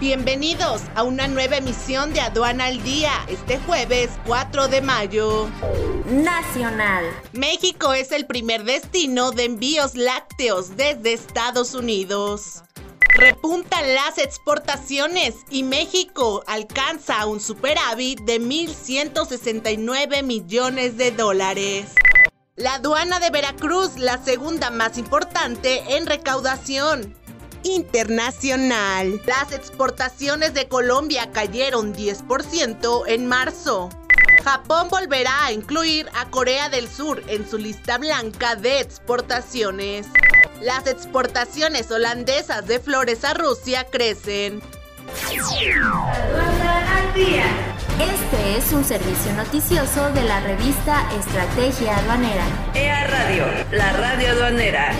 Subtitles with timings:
[0.00, 5.46] Bienvenidos a una nueva emisión de Aduana al Día, este jueves 4 de mayo.
[6.06, 7.04] Nacional.
[7.34, 12.62] México es el primer destino de envíos lácteos desde Estados Unidos.
[13.10, 21.92] Repuntan las exportaciones y México alcanza un superávit de 1.169 millones de dólares.
[22.56, 27.16] La aduana de Veracruz, la segunda más importante en recaudación,
[27.62, 29.20] internacional.
[29.26, 33.90] Las exportaciones de Colombia cayeron 10% en marzo.
[34.44, 40.06] Japón volverá a incluir a Corea del Sur en su lista blanca de exportaciones.
[40.60, 44.62] Las exportaciones holandesas de flores a Rusia crecen.
[47.98, 52.44] Este es un servicio noticioso de la revista Estrategia Aduanera.
[52.74, 54.92] EA Radio, la radio aduanera.